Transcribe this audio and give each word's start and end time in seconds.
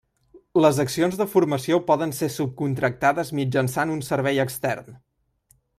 Les 0.65 0.77
accions 0.83 1.17
de 1.19 1.27
formació 1.33 1.77
poden 1.91 2.15
ser 2.21 2.31
subcontractades 2.37 3.33
mitjançant 3.41 3.95
un 3.99 4.03
servei 4.09 4.43
extern. 4.49 5.03